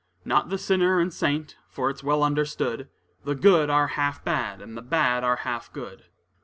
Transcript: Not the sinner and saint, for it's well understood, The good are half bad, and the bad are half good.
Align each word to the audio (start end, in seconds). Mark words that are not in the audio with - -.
Not 0.25 0.49
the 0.49 0.57
sinner 0.57 0.99
and 0.99 1.13
saint, 1.13 1.57
for 1.69 1.91
it's 1.91 2.03
well 2.03 2.23
understood, 2.23 2.89
The 3.23 3.35
good 3.35 3.69
are 3.69 3.89
half 3.89 4.23
bad, 4.25 4.59
and 4.59 4.75
the 4.75 4.81
bad 4.81 5.23
are 5.23 5.35
half 5.35 5.71
good. 5.71 6.05